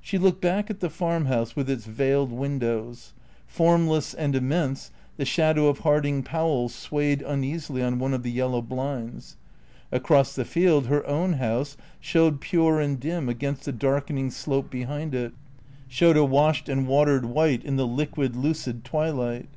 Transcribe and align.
She 0.00 0.18
looked 0.18 0.40
back 0.40 0.70
at 0.70 0.78
the 0.78 0.88
farm 0.88 1.24
house 1.24 1.56
with 1.56 1.68
its 1.68 1.84
veiled 1.84 2.30
windows. 2.30 3.12
Formless 3.48 4.14
and 4.14 4.36
immense, 4.36 4.92
the 5.16 5.24
shadow 5.24 5.66
of 5.66 5.80
Harding 5.80 6.22
Powell 6.22 6.68
swayed 6.68 7.22
uneasily 7.22 7.82
on 7.82 7.98
one 7.98 8.14
of 8.14 8.22
the 8.22 8.30
yellow 8.30 8.62
blinds. 8.62 9.34
Across 9.90 10.36
the 10.36 10.44
field 10.44 10.86
her 10.86 11.04
own 11.08 11.32
house 11.42 11.76
showed 11.98 12.40
pure 12.40 12.78
and 12.78 13.00
dim 13.00 13.28
against 13.28 13.64
the 13.64 13.72
darkening 13.72 14.30
slope 14.30 14.70
behind 14.70 15.12
it, 15.12 15.32
showed 15.88 16.16
a 16.16 16.24
washed 16.24 16.68
and 16.68 16.86
watered 16.86 17.24
white 17.24 17.64
in 17.64 17.74
the 17.74 17.84
liquid, 17.84 18.36
lucid 18.36 18.84
twilight. 18.84 19.48